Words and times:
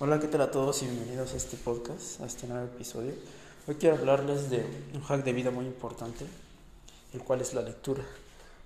Hola, 0.00 0.18
¿qué 0.18 0.26
tal 0.26 0.40
a 0.40 0.50
todos 0.50 0.82
y 0.82 0.86
bienvenidos 0.86 1.34
a 1.34 1.36
este 1.36 1.56
podcast, 1.56 2.20
a 2.20 2.26
este 2.26 2.48
nuevo 2.48 2.64
episodio? 2.64 3.12
Hoy 3.68 3.76
quiero 3.76 3.94
hablarles 3.94 4.50
de 4.50 4.66
un 4.92 5.00
hack 5.04 5.22
de 5.22 5.32
vida 5.32 5.52
muy 5.52 5.66
importante, 5.66 6.26
el 7.12 7.22
cual 7.22 7.40
es 7.40 7.54
la 7.54 7.62
lectura. 7.62 8.02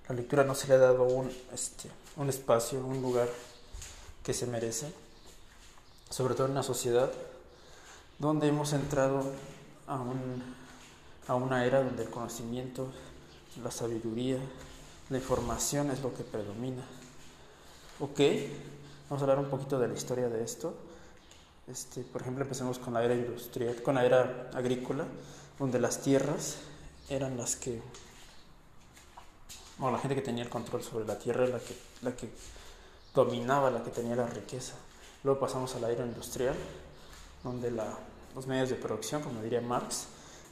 La 0.07 0.15
lectura 0.15 0.43
no 0.43 0.55
se 0.55 0.67
le 0.67 0.73
ha 0.73 0.77
dado 0.79 1.03
un, 1.03 1.31
este, 1.53 1.87
un 2.17 2.29
espacio, 2.29 2.83
un 2.83 3.03
lugar 3.03 3.29
que 4.23 4.33
se 4.33 4.47
merece, 4.47 4.91
sobre 6.09 6.33
todo 6.33 6.47
en 6.47 6.53
una 6.53 6.63
sociedad 6.63 7.11
donde 8.17 8.47
hemos 8.47 8.73
entrado 8.73 9.21
a, 9.85 9.97
un, 9.97 10.43
a 11.27 11.35
una 11.35 11.63
era 11.63 11.83
donde 11.83 12.05
el 12.05 12.09
conocimiento, 12.09 12.87
la 13.63 13.69
sabiduría, 13.69 14.39
la 15.11 15.19
información 15.19 15.91
es 15.91 16.01
lo 16.01 16.11
que 16.11 16.23
predomina. 16.23 16.83
Ok, 17.99 18.19
vamos 19.11 19.21
a 19.21 19.25
hablar 19.25 19.37
un 19.37 19.51
poquito 19.51 19.77
de 19.77 19.89
la 19.89 19.93
historia 19.93 20.27
de 20.27 20.43
esto. 20.43 20.88
Este, 21.69 22.01
por 22.01 22.21
ejemplo, 22.21 22.43
empecemos 22.43 22.79
con 22.79 22.95
la 22.95 23.03
era 23.03 23.13
industrial, 23.13 23.83
con 23.83 23.95
la 23.95 24.03
era 24.03 24.49
agrícola, 24.55 25.05
donde 25.59 25.79
las 25.79 26.01
tierras 26.01 26.57
eran 27.09 27.37
las 27.37 27.55
que, 27.55 27.79
bueno, 29.77 29.95
la 29.95 30.01
gente 30.01 30.15
que 30.15 30.23
tenía 30.23 30.43
el 30.43 30.49
control 30.49 30.81
sobre 30.81 31.05
la 31.05 31.19
tierra 31.19 31.45
la 31.45 31.59
que, 31.59 31.77
la 32.01 32.15
que 32.15 32.29
dominaba, 33.13 33.69
la 33.69 33.83
que 33.83 33.91
tenía 33.91 34.15
la 34.15 34.25
riqueza. 34.25 34.73
Luego 35.23 35.39
pasamos 35.39 35.75
a 35.75 35.79
la 35.79 35.91
era 35.91 36.03
industrial, 36.03 36.55
donde 37.43 37.69
la, 37.69 37.95
los 38.33 38.47
medios 38.47 38.69
de 38.69 38.75
producción, 38.75 39.21
como 39.21 39.39
diría 39.43 39.61
Marx, 39.61 40.07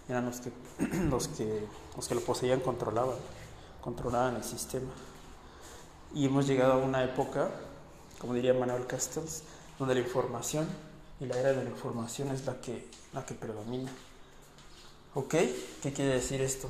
eran 0.08 0.26
los 0.28 0.40
que, 0.40 0.52
los 1.10 1.30
que, 1.30 1.66
los 1.96 2.08
que 2.08 2.14
lo 2.14 2.22
poseían, 2.22 2.60
controlaban, 2.60 3.16
controlaban 3.82 4.36
el 4.36 4.44
sistema. 4.44 4.92
Y 6.14 6.28
hemos 6.28 6.46
llegado 6.46 6.74
a 6.74 6.78
una 6.78 7.04
época, 7.04 7.50
como 8.20 8.36
diría 8.36 8.54
Manuel 8.54 8.86
Castells, 8.86 9.42
donde 9.80 9.96
la 9.96 10.02
información 10.02 10.68
y 11.20 11.26
la 11.26 11.38
era 11.40 11.54
de 11.54 11.64
la 11.64 11.70
información 11.70 12.30
es 12.30 12.46
la 12.46 12.60
que, 12.62 12.88
la 13.14 13.26
que 13.26 13.34
predomina. 13.34 13.92
¿Ok? 15.16 15.36
¿Qué 15.82 15.94
quiere 15.94 16.14
decir 16.14 16.42
esto? 16.42 16.70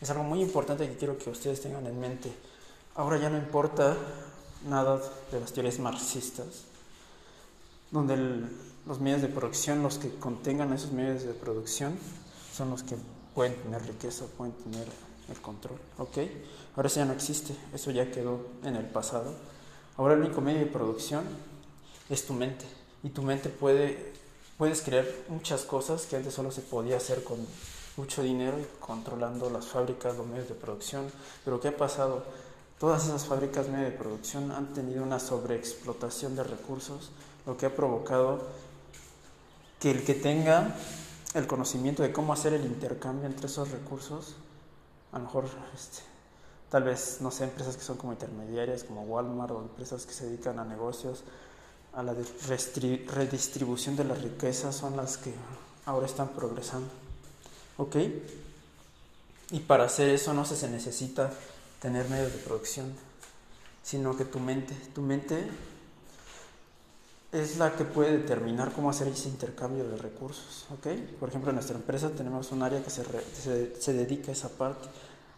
Es 0.00 0.08
algo 0.10 0.24
muy 0.24 0.40
importante 0.40 0.88
que 0.88 0.96
quiero 0.96 1.18
que 1.18 1.30
ustedes 1.30 1.60
tengan 1.60 1.86
en 1.86 2.00
mente. 2.00 2.32
Ahora 2.94 3.18
ya 3.18 3.28
no 3.28 3.36
importa 3.36 3.96
nada 4.68 5.00
de 5.30 5.40
las 5.40 5.52
teorías 5.52 5.78
marxistas, 5.78 6.64
donde 7.90 8.16
los 8.86 9.00
medios 9.00 9.22
de 9.22 9.28
producción, 9.28 9.82
los 9.82 9.98
que 9.98 10.14
contengan 10.14 10.72
esos 10.72 10.92
medios 10.92 11.24
de 11.24 11.34
producción, 11.34 11.98
son 12.54 12.70
los 12.70 12.82
que 12.82 12.96
pueden 13.34 13.54
tener 13.56 13.82
riqueza, 13.86 14.24
pueden 14.36 14.54
tener 14.54 14.86
el 15.28 15.40
control. 15.40 15.78
¿Ok? 15.98 16.18
Ahora 16.74 16.86
eso 16.86 17.00
ya 17.00 17.04
no 17.04 17.12
existe, 17.12 17.54
eso 17.74 17.90
ya 17.90 18.10
quedó 18.10 18.46
en 18.64 18.76
el 18.76 18.86
pasado. 18.86 19.34
Ahora 19.96 20.14
el 20.14 20.20
único 20.20 20.40
medio 20.40 20.60
de 20.60 20.66
producción 20.66 21.24
es 22.08 22.24
tu 22.24 22.32
mente 22.32 22.77
y 23.02 23.10
tu 23.10 23.22
mente 23.22 23.48
puede, 23.48 24.12
puedes 24.56 24.82
crear 24.82 25.06
muchas 25.28 25.62
cosas 25.62 26.06
que 26.06 26.16
antes 26.16 26.34
solo 26.34 26.50
se 26.50 26.62
podía 26.62 26.96
hacer 26.96 27.22
con 27.24 27.38
mucho 27.96 28.22
dinero 28.22 28.58
y 28.58 28.66
controlando 28.80 29.50
las 29.50 29.66
fábricas, 29.66 30.16
los 30.16 30.26
medios 30.26 30.48
de 30.48 30.54
producción. 30.54 31.10
Pero 31.44 31.60
¿qué 31.60 31.68
ha 31.68 31.76
pasado? 31.76 32.24
Todas 32.78 33.06
esas 33.06 33.26
fábricas 33.26 33.68
medios 33.68 33.92
de 33.92 33.98
producción 33.98 34.52
han 34.52 34.72
tenido 34.72 35.02
una 35.02 35.18
sobreexplotación 35.18 36.36
de 36.36 36.44
recursos, 36.44 37.10
lo 37.44 37.56
que 37.56 37.66
ha 37.66 37.74
provocado 37.74 38.40
que 39.80 39.90
el 39.90 40.04
que 40.04 40.14
tenga 40.14 40.74
el 41.34 41.46
conocimiento 41.46 42.02
de 42.02 42.12
cómo 42.12 42.32
hacer 42.32 42.52
el 42.52 42.64
intercambio 42.64 43.26
entre 43.26 43.46
esos 43.46 43.70
recursos, 43.70 44.34
a 45.12 45.18
lo 45.18 45.24
mejor 45.24 45.44
este, 45.74 46.02
tal 46.70 46.84
vez, 46.84 47.18
no 47.20 47.30
sé, 47.30 47.44
empresas 47.44 47.76
que 47.76 47.82
son 47.82 47.96
como 47.96 48.12
intermediarias, 48.12 48.84
como 48.84 49.02
Walmart 49.02 49.52
o 49.52 49.60
empresas 49.60 50.06
que 50.06 50.12
se 50.12 50.26
dedican 50.26 50.58
a 50.58 50.64
negocios, 50.64 51.22
a 51.98 52.02
la 52.04 52.14
redistribución 52.14 53.96
de 53.96 54.04
la 54.04 54.14
riqueza 54.14 54.72
son 54.72 54.96
las 54.96 55.16
que 55.16 55.34
ahora 55.84 56.06
están 56.06 56.28
progresando. 56.28 56.86
¿Ok? 57.76 57.96
Y 59.50 59.60
para 59.60 59.84
hacer 59.84 60.10
eso 60.10 60.32
no 60.32 60.44
se 60.44 60.68
necesita 60.68 61.32
tener 61.82 62.08
medios 62.08 62.32
de 62.32 62.38
producción, 62.38 62.94
sino 63.82 64.16
que 64.16 64.24
tu 64.24 64.38
mente, 64.38 64.74
tu 64.94 65.02
mente 65.02 65.48
es 67.32 67.58
la 67.58 67.74
que 67.74 67.84
puede 67.84 68.18
determinar 68.18 68.70
cómo 68.72 68.90
hacer 68.90 69.08
ese 69.08 69.28
intercambio 69.28 69.82
de 69.88 69.96
recursos. 69.96 70.66
¿ok? 70.70 70.86
Por 71.18 71.30
ejemplo, 71.30 71.50
en 71.50 71.56
nuestra 71.56 71.76
empresa 71.76 72.10
tenemos 72.10 72.52
un 72.52 72.62
área 72.62 72.80
que 72.80 72.90
se, 72.90 73.02
se, 73.34 73.74
se 73.80 73.92
dedica 73.92 74.30
a 74.30 74.34
esa 74.34 74.50
parte, 74.50 74.88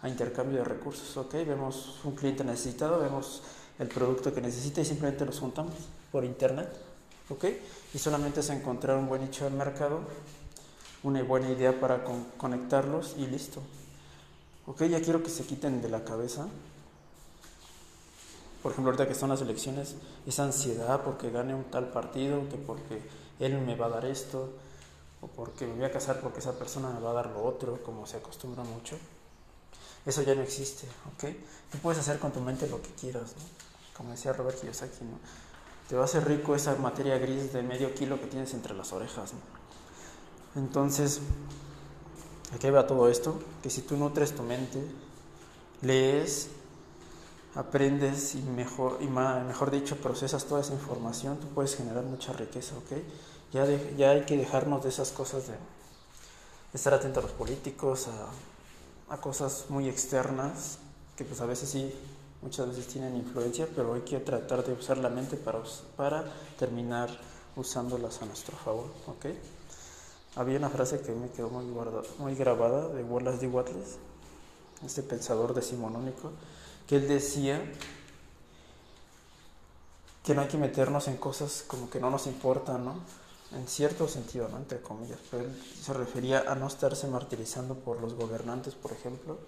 a 0.02 0.10
intercambio 0.10 0.58
de 0.58 0.64
recursos. 0.64 1.16
¿ok? 1.16 1.32
Vemos 1.32 2.00
un 2.04 2.14
cliente 2.14 2.44
necesitado, 2.44 3.00
vemos 3.00 3.40
el 3.80 3.88
producto 3.88 4.32
que 4.32 4.40
necesita 4.40 4.82
y 4.82 4.84
simplemente 4.84 5.24
los 5.24 5.40
juntamos 5.40 5.74
por 6.12 6.24
internet, 6.24 6.68
¿ok? 7.30 7.46
Y 7.94 7.98
solamente 7.98 8.40
es 8.40 8.50
encontrar 8.50 8.96
un 8.98 9.08
buen 9.08 9.22
nicho 9.22 9.44
de 9.44 9.50
mercado, 9.50 10.00
una 11.02 11.22
buena 11.22 11.50
idea 11.50 11.80
para 11.80 12.04
conectarlos 12.36 13.14
y 13.16 13.26
listo. 13.26 13.60
¿Ok? 14.66 14.82
Ya 14.84 15.00
quiero 15.00 15.22
que 15.22 15.30
se 15.30 15.44
quiten 15.44 15.80
de 15.80 15.88
la 15.88 16.04
cabeza. 16.04 16.46
Por 18.62 18.72
ejemplo, 18.72 18.90
ahorita 18.92 19.08
que 19.08 19.14
son 19.14 19.30
las 19.30 19.40
elecciones, 19.40 19.94
esa 20.26 20.44
ansiedad 20.44 21.02
porque 21.02 21.30
gane 21.30 21.54
un 21.54 21.64
tal 21.64 21.88
partido, 21.88 22.46
que 22.50 22.56
porque 22.56 23.00
él 23.38 23.58
me 23.62 23.74
va 23.74 23.86
a 23.86 23.88
dar 23.88 24.04
esto, 24.04 24.50
o 25.22 25.26
porque 25.26 25.66
me 25.66 25.74
voy 25.76 25.84
a 25.84 25.90
casar 25.90 26.20
porque 26.20 26.40
esa 26.40 26.58
persona 26.58 26.90
me 26.90 27.00
va 27.00 27.10
a 27.10 27.14
dar 27.14 27.30
lo 27.30 27.42
otro, 27.42 27.82
como 27.82 28.06
se 28.06 28.18
acostumbra 28.18 28.62
mucho. 28.62 28.98
Eso 30.04 30.22
ya 30.22 30.34
no 30.34 30.42
existe, 30.42 30.86
¿ok? 31.14 31.34
Tú 31.72 31.78
puedes 31.78 31.98
hacer 31.98 32.18
con 32.18 32.32
tu 32.32 32.40
mente 32.40 32.68
lo 32.68 32.82
que 32.82 32.90
quieras, 32.90 33.34
¿no? 33.36 33.69
Como 34.00 34.12
decía 34.12 34.32
Robert 34.32 34.58
Kiyosaki, 34.58 35.04
¿no? 35.04 35.18
te 35.86 35.94
va 35.94 36.02
a 36.02 36.04
hacer 36.06 36.26
rico 36.26 36.54
esa 36.54 36.74
materia 36.76 37.18
gris 37.18 37.52
de 37.52 37.62
medio 37.62 37.94
kilo 37.94 38.18
que 38.18 38.28
tienes 38.28 38.54
entre 38.54 38.72
las 38.72 38.94
orejas. 38.94 39.32
Entonces, 40.56 41.20
aquí 42.54 42.70
va 42.70 42.86
todo 42.86 43.10
esto, 43.10 43.38
que 43.62 43.68
si 43.68 43.82
tú 43.82 43.98
nutres 43.98 44.34
tu 44.34 44.42
mente, 44.42 44.82
lees, 45.82 46.48
aprendes 47.54 48.36
y 48.36 48.40
mejor, 48.40 48.96
y 49.02 49.06
mejor 49.06 49.70
dicho, 49.70 49.96
procesas 49.96 50.46
toda 50.46 50.62
esa 50.62 50.72
información, 50.72 51.36
tú 51.36 51.48
puedes 51.48 51.76
generar 51.76 52.04
mucha 52.04 52.32
riqueza, 52.32 52.78
¿ok? 52.78 53.02
Ya, 53.52 53.66
ya 53.98 54.12
hay 54.12 54.22
que 54.22 54.38
dejarnos 54.38 54.82
de 54.82 54.88
esas 54.88 55.10
cosas 55.10 55.48
de, 55.48 55.54
estar 56.72 56.94
atento 56.94 57.20
a 57.20 57.24
los 57.24 57.32
políticos, 57.32 58.08
a, 58.08 59.12
a 59.12 59.20
cosas 59.20 59.66
muy 59.68 59.90
externas, 59.90 60.78
que 61.16 61.24
pues 61.26 61.42
a 61.42 61.44
veces 61.44 61.68
sí 61.68 61.92
muchas 62.42 62.68
veces 62.68 62.86
tienen 62.86 63.16
influencia, 63.16 63.68
pero 63.74 63.94
hay 63.94 64.02
que 64.02 64.18
tratar 64.18 64.64
de 64.64 64.72
usar 64.72 64.98
la 64.98 65.08
mente 65.08 65.36
para, 65.36 65.62
para 65.96 66.24
terminar 66.58 67.10
usándolas 67.56 68.22
a 68.22 68.26
nuestro 68.26 68.56
favor. 68.56 68.86
¿ok? 69.06 69.26
Había 70.36 70.58
una 70.58 70.70
frase 70.70 71.00
que 71.00 71.12
me 71.12 71.28
quedó 71.30 71.48
muy, 71.50 71.64
muy 72.18 72.34
grabada 72.34 72.88
de 72.88 73.02
Wallace 73.02 73.38
D. 73.38 73.48
Wattles, 73.48 73.96
este 74.84 75.02
pensador 75.02 75.54
decimonónico, 75.54 76.30
que 76.86 76.96
él 76.96 77.08
decía 77.08 77.62
que 80.24 80.34
no 80.34 80.42
hay 80.42 80.48
que 80.48 80.58
meternos 80.58 81.08
en 81.08 81.16
cosas 81.16 81.64
como 81.66 81.90
que 81.90 81.98
no 81.98 82.10
nos 82.10 82.26
importan, 82.26 82.84
¿no? 82.84 82.94
En 83.52 83.66
cierto 83.66 84.06
sentido, 84.06 84.48
¿no? 84.48 84.58
Entre 84.58 84.80
comillas. 84.80 85.18
Pero 85.30 85.44
él 85.44 85.62
se 85.82 85.92
refería 85.92 86.44
a 86.46 86.54
no 86.54 86.68
estarse 86.68 87.08
martirizando 87.08 87.74
por 87.74 88.00
los 88.00 88.14
gobernantes, 88.14 88.74
por 88.74 88.92
ejemplo, 88.92 89.38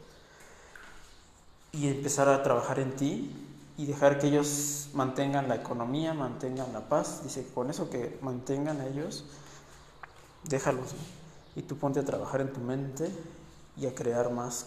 y 1.73 1.89
empezar 1.89 2.29
a 2.29 2.43
trabajar 2.43 2.79
en 2.79 2.95
ti 2.95 3.35
y 3.79 3.87
dejar 3.87 4.19
que 4.19 4.29
ellos 4.29 4.91
mantengan 4.93 5.49
la 5.49 5.57
economía, 5.57 6.13
mantengan 6.13 6.73
la 6.73 6.89
paz. 6.89 7.23
Dice, 7.25 7.47
con 7.55 7.71
eso 7.71 7.89
que 7.89 8.19
mantengan 8.21 8.81
ellos, 8.83 9.25
déjalos. 10.45 10.95
Y 11.57 11.63
tú 11.63 11.77
ponte 11.79 12.01
a 12.01 12.05
trabajar 12.05 12.43
en 12.43 12.53
tu 12.53 12.61
mente 12.61 13.11
y 13.77 13.87
a 13.87 13.95
crear 13.95 14.31
más 14.31 14.67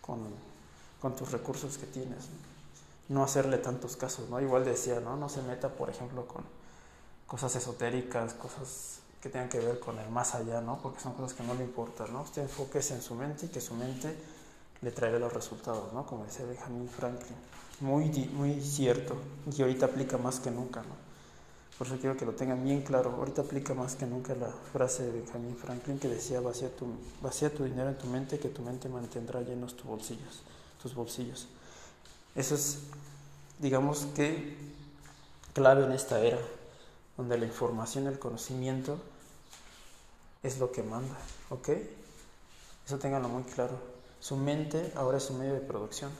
con, 0.00 0.18
con 1.00 1.14
tus 1.14 1.30
recursos 1.30 1.76
que 1.76 1.86
tienes. 1.86 2.28
¿no? 3.08 3.22
hacerle 3.22 3.58
tantos 3.58 3.96
casos, 3.96 4.28
¿no? 4.28 4.40
Igual 4.40 4.64
decía, 4.64 5.00
¿no? 5.00 5.16
No 5.16 5.28
se 5.28 5.42
meta, 5.42 5.70
por 5.70 5.88
ejemplo, 5.88 6.26
con 6.26 6.44
cosas 7.26 7.54
esotéricas, 7.56 8.34
cosas 8.34 9.00
que 9.22 9.28
tengan 9.28 9.48
que 9.48 9.58
ver 9.58 9.80
con 9.80 9.98
el 9.98 10.08
más 10.10 10.34
allá, 10.34 10.60
¿no? 10.60 10.78
Porque 10.82 11.00
son 11.00 11.14
cosas 11.14 11.34
que 11.34 11.42
no 11.42 11.54
le 11.54 11.64
importan, 11.64 12.12
¿no? 12.12 12.22
Usted 12.22 12.42
enfóquese 12.42 12.94
en 12.94 13.02
su 13.02 13.14
mente 13.14 13.46
y 13.46 13.48
que 13.48 13.60
su 13.60 13.74
mente 13.74 14.14
le 14.82 14.90
traerá 14.90 15.18
los 15.18 15.32
resultados, 15.32 15.92
¿no? 15.92 16.06
Como 16.06 16.24
decía 16.24 16.46
Benjamin 16.46 16.88
Franklin. 16.88 17.36
Muy, 17.80 18.08
muy 18.32 18.60
cierto 18.60 19.16
y 19.56 19.62
ahorita 19.62 19.86
aplica 19.86 20.18
más 20.18 20.40
que 20.40 20.50
nunca, 20.50 20.82
¿no? 20.82 21.08
Por 21.78 21.86
eso 21.86 21.96
quiero 22.00 22.16
que 22.16 22.24
lo 22.24 22.32
tengan 22.32 22.64
bien 22.64 22.82
claro. 22.82 23.14
Ahorita 23.16 23.42
aplica 23.42 23.72
más 23.72 23.94
que 23.94 24.04
nunca 24.04 24.34
la 24.34 24.48
frase 24.72 25.04
de 25.04 25.12
Benjamin 25.12 25.56
Franklin 25.56 25.98
que 26.00 26.08
decía, 26.08 26.40
vacía 26.40 26.74
tu, 26.74 26.86
vacía 27.22 27.54
tu 27.54 27.62
dinero 27.62 27.90
en 27.90 27.98
tu 27.98 28.08
mente, 28.08 28.40
que 28.40 28.48
tu 28.48 28.62
mente 28.62 28.88
mantendrá 28.88 29.42
llenos 29.42 29.76
tus 29.76 29.86
bolsillos, 29.86 30.42
tus 30.82 30.92
bolsillos. 30.92 31.46
Eso 32.34 32.56
es, 32.56 32.80
digamos 33.60 34.06
que, 34.16 34.56
clave 35.52 35.84
en 35.84 35.92
esta 35.92 36.20
era, 36.20 36.38
donde 37.16 37.38
la 37.38 37.46
información, 37.46 38.08
el 38.08 38.18
conocimiento 38.18 38.98
es 40.42 40.58
lo 40.58 40.72
que 40.72 40.82
manda, 40.82 41.16
¿ok? 41.50 41.68
Eso 42.86 42.98
tenganlo 42.98 43.28
muy 43.28 43.44
claro. 43.44 43.97
Su 44.20 44.36
mente 44.36 44.92
ahora 44.96 45.18
es 45.18 45.30
un 45.30 45.38
medio 45.38 45.54
de 45.54 45.60
producción. 45.60 46.10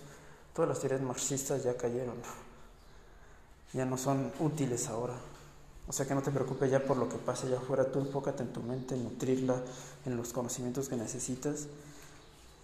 Todas 0.55 0.69
las 0.69 0.81
teorías 0.81 1.01
marxistas 1.01 1.65
ya 1.65 1.77
cayeron. 1.77 2.17
Ya 3.73 3.85
no 3.85 3.99
son 3.99 4.33
útiles 4.41 4.89
ahora. 4.89 5.15
O 5.89 5.93
sea 5.93 6.07
que 6.07 6.15
no 6.15 6.23
te 6.23 6.31
preocupes 6.31 6.71
ya 6.71 6.85
por 6.85 6.99
lo 6.99 7.09
que 7.09 7.17
pase 7.17 7.47
allá 7.47 7.57
afuera, 7.57 7.91
tú 7.91 7.99
enfócate 7.99 8.43
en 8.43 8.53
tu 8.53 8.63
mente, 8.63 8.95
en 8.95 9.05
nutrirla, 9.05 9.63
en 10.05 10.19
los 10.19 10.35
conocimientos 10.35 10.87
que 10.87 10.97
necesitas, 10.97 11.67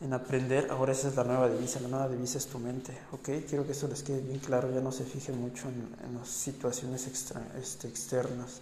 en 0.02 0.12
aprender. 0.12 0.70
Ahora 0.70 0.92
esa 0.92 1.08
es 1.08 1.16
la 1.16 1.24
nueva 1.24 1.48
divisa, 1.48 1.80
la 1.80 1.88
nueva 1.88 2.08
divisa 2.08 2.36
es 2.36 2.46
tu 2.46 2.58
mente, 2.58 2.92
¿ok? 3.12 3.46
Quiero 3.48 3.64
que 3.64 3.72
eso 3.72 3.88
les 3.88 4.02
quede 4.02 4.20
bien 4.20 4.40
claro, 4.40 4.70
ya 4.70 4.80
no 4.80 4.92
se 4.92 5.04
fijen 5.04 5.40
mucho 5.40 5.68
en, 5.68 6.14
las 6.14 6.28
situaciones 6.28 7.06
este, 7.06 7.88
externas. 7.88 8.60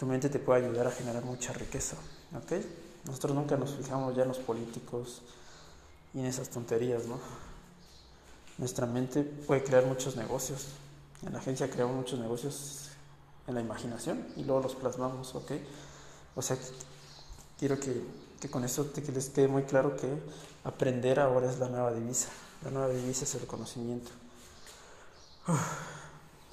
Tu 0.00 0.06
mente 0.06 0.30
te 0.30 0.38
puede 0.38 0.64
ayudar 0.64 0.86
a 0.86 0.90
generar 0.90 1.22
mucha 1.24 1.52
riqueza, 1.52 1.96
¿ok? 2.34 2.52
Nosotros 3.06 3.34
nunca 3.34 3.58
nos 3.58 3.74
fijamos 3.74 4.16
ya 4.16 4.22
en 4.22 4.28
los 4.28 4.38
políticos 4.38 5.20
y 6.14 6.20
en 6.20 6.26
esas 6.26 6.48
tonterías, 6.50 7.06
¿no? 7.06 7.18
Nuestra 8.58 8.86
mente 8.86 9.22
puede 9.22 9.62
crear 9.62 9.84
muchos 9.84 10.16
negocios. 10.16 10.68
En 11.24 11.32
la 11.32 11.38
agencia 11.38 11.70
creamos 11.70 11.96
muchos 11.96 12.18
negocios 12.18 12.88
en 13.46 13.54
la 13.54 13.60
imaginación 13.60 14.26
y 14.36 14.44
luego 14.44 14.62
los 14.62 14.74
plasmamos, 14.74 15.34
¿ok? 15.34 15.52
O 16.34 16.42
sea, 16.42 16.56
quiero 17.58 17.78
que, 17.78 18.02
que 18.40 18.50
con 18.50 18.64
eso 18.64 18.84
te, 18.86 19.02
que 19.02 19.12
les 19.12 19.30
quede 19.30 19.48
muy 19.48 19.64
claro 19.64 19.96
que 19.96 20.08
aprender 20.64 21.20
ahora 21.20 21.50
es 21.50 21.58
la 21.58 21.68
nueva 21.68 21.92
divisa. 21.92 22.28
La 22.64 22.70
nueva 22.70 22.88
divisa 22.88 23.24
es 23.24 23.34
el 23.34 23.46
conocimiento. 23.46 24.10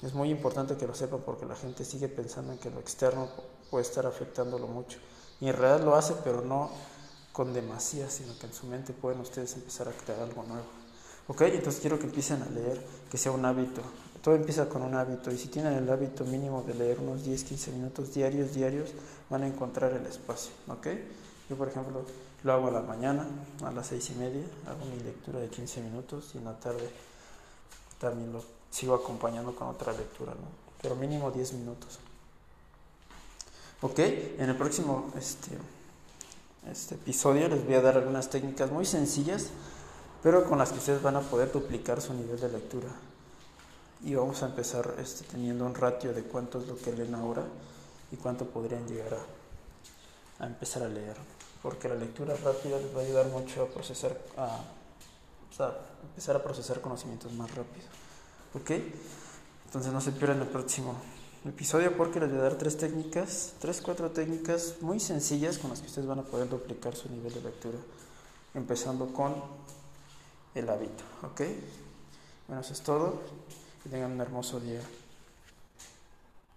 Es 0.02 0.12
muy 0.12 0.30
importante 0.30 0.76
que 0.76 0.86
lo 0.86 0.94
sepan 0.94 1.20
porque 1.24 1.46
la 1.46 1.56
gente 1.56 1.84
sigue 1.84 2.08
pensando 2.08 2.52
en 2.52 2.58
que 2.58 2.70
lo 2.70 2.78
externo 2.78 3.28
puede 3.70 3.84
estar 3.84 4.06
afectándolo 4.06 4.66
mucho. 4.66 4.98
Y 5.40 5.48
en 5.48 5.56
realidad 5.56 5.84
lo 5.84 5.96
hace, 5.96 6.14
pero 6.22 6.42
no 6.42 6.70
con 7.34 7.52
demasía, 7.52 8.08
sino 8.08 8.38
que 8.38 8.46
en 8.46 8.54
su 8.54 8.66
mente 8.68 8.92
pueden 8.92 9.20
ustedes 9.20 9.54
empezar 9.54 9.88
a 9.88 9.90
crear 9.90 10.20
algo 10.20 10.44
nuevo. 10.44 10.66
¿Ok? 11.26 11.42
Entonces 11.42 11.80
quiero 11.80 11.98
que 11.98 12.04
empiecen 12.04 12.40
a 12.40 12.46
leer, 12.46 12.80
que 13.10 13.18
sea 13.18 13.32
un 13.32 13.44
hábito. 13.44 13.82
Todo 14.22 14.36
empieza 14.36 14.68
con 14.68 14.82
un 14.82 14.94
hábito 14.94 15.32
y 15.32 15.36
si 15.36 15.48
tienen 15.48 15.72
el 15.72 15.90
hábito 15.90 16.24
mínimo 16.24 16.62
de 16.62 16.74
leer 16.74 17.00
unos 17.00 17.24
10, 17.24 17.42
15 17.42 17.72
minutos 17.72 18.14
diarios, 18.14 18.54
diarios, 18.54 18.90
van 19.28 19.42
a 19.42 19.48
encontrar 19.48 19.92
el 19.94 20.06
espacio. 20.06 20.52
¿Ok? 20.68 20.86
Yo, 21.50 21.56
por 21.56 21.66
ejemplo, 21.66 22.04
lo 22.44 22.52
hago 22.52 22.68
a 22.68 22.70
la 22.70 22.82
mañana, 22.82 23.26
a 23.64 23.72
las 23.72 23.88
6 23.88 24.10
y 24.10 24.14
media, 24.14 24.44
hago 24.68 24.84
mi 24.84 25.02
lectura 25.02 25.40
de 25.40 25.48
15 25.48 25.80
minutos 25.80 26.30
y 26.34 26.38
en 26.38 26.44
la 26.44 26.56
tarde 26.60 26.88
también 27.98 28.32
lo 28.32 28.44
sigo 28.70 28.94
acompañando 28.94 29.56
con 29.56 29.66
otra 29.66 29.92
lectura, 29.92 30.32
¿no? 30.34 30.46
Pero 30.80 30.94
mínimo 30.94 31.32
10 31.32 31.54
minutos. 31.54 31.98
Ok, 33.82 33.98
en 33.98 34.48
el 34.48 34.56
próximo 34.56 35.12
este, 35.18 35.58
este 36.70 36.94
episodio 36.94 37.48
les 37.48 37.64
voy 37.64 37.74
a 37.74 37.82
dar 37.82 37.96
algunas 37.96 38.30
técnicas 38.30 38.70
muy 38.70 38.84
sencillas, 38.86 39.48
pero 40.22 40.48
con 40.48 40.58
las 40.58 40.72
que 40.72 40.78
ustedes 40.78 41.02
van 41.02 41.16
a 41.16 41.20
poder 41.20 41.52
duplicar 41.52 42.00
su 42.00 42.14
nivel 42.14 42.40
de 42.40 42.48
lectura. 42.48 42.88
Y 44.02 44.14
vamos 44.14 44.42
a 44.42 44.46
empezar 44.46 44.94
este, 44.98 45.24
teniendo 45.24 45.64
un 45.66 45.74
ratio 45.74 46.12
de 46.12 46.22
cuánto 46.24 46.60
es 46.60 46.66
lo 46.66 46.76
que 46.76 46.92
leen 46.92 47.14
ahora 47.14 47.44
y 48.10 48.16
cuánto 48.16 48.46
podrían 48.46 48.86
llegar 48.86 49.18
a, 50.38 50.46
empezar 50.46 50.82
a 50.82 50.88
leer. 50.88 51.16
Porque 51.62 51.88
la 51.88 51.94
lectura 51.94 52.34
rápida 52.36 52.78
les 52.78 52.94
va 52.94 53.00
a 53.00 53.04
ayudar 53.04 53.26
mucho 53.28 53.62
a 53.62 53.66
procesar, 53.66 54.18
a, 54.36 54.60
empezar 56.08 56.36
a 56.36 56.42
procesar 56.42 56.80
conocimientos 56.80 57.32
más 57.32 57.54
rápido. 57.54 57.86
¿Ok? 58.54 58.70
Entonces 59.66 59.92
no 59.92 60.00
se 60.00 60.12
pierdan 60.12 60.40
el 60.40 60.48
próximo 60.48 60.94
episodio 61.50 61.96
porque 61.96 62.20
les 62.20 62.30
voy 62.30 62.38
a 62.38 62.42
dar 62.42 62.54
tres 62.54 62.76
técnicas, 62.76 63.54
tres, 63.58 63.80
cuatro 63.82 64.10
técnicas 64.10 64.76
muy 64.80 64.98
sencillas 64.98 65.58
con 65.58 65.70
las 65.70 65.80
que 65.80 65.86
ustedes 65.86 66.06
van 66.06 66.20
a 66.20 66.22
poder 66.22 66.48
duplicar 66.48 66.96
su 66.96 67.08
nivel 67.10 67.34
de 67.34 67.42
lectura, 67.42 67.78
empezando 68.54 69.12
con 69.12 69.34
el 70.54 70.68
hábito, 70.68 71.04
¿ok? 71.22 71.42
Bueno, 72.48 72.62
eso 72.62 72.72
es 72.72 72.80
todo. 72.82 73.20
Que 73.82 73.90
tengan 73.90 74.12
un 74.12 74.20
hermoso 74.20 74.60
día. 74.60 74.80